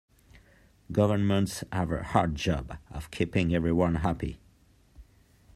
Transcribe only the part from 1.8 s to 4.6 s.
a hard job of keeping everyone happy.